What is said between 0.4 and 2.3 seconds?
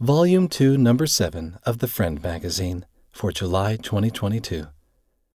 2, Number 7 of the Friend